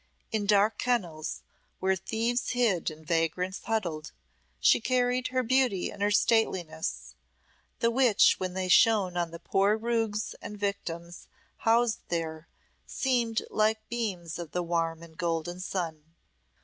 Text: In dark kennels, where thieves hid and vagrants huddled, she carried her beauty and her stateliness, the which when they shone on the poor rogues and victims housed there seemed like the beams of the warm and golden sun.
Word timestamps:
In 0.31 0.47
dark 0.47 0.79
kennels, 0.79 1.43
where 1.79 1.95
thieves 1.95 2.53
hid 2.53 2.89
and 2.89 3.05
vagrants 3.05 3.61
huddled, 3.63 4.13
she 4.59 4.81
carried 4.81 5.27
her 5.27 5.43
beauty 5.43 5.91
and 5.91 6.01
her 6.01 6.09
stateliness, 6.09 7.13
the 7.81 7.91
which 7.91 8.39
when 8.39 8.55
they 8.55 8.67
shone 8.67 9.15
on 9.15 9.29
the 9.29 9.37
poor 9.37 9.77
rogues 9.77 10.33
and 10.41 10.59
victims 10.59 11.27
housed 11.57 11.99
there 12.07 12.47
seemed 12.87 13.43
like 13.51 13.77
the 13.81 13.95
beams 13.95 14.39
of 14.39 14.53
the 14.53 14.63
warm 14.63 15.03
and 15.03 15.19
golden 15.19 15.59
sun. 15.59 16.01